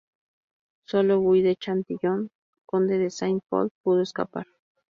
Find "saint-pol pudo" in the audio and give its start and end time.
3.11-4.01